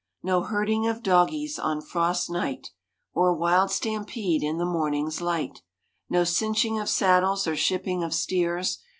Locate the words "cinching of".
6.23-6.89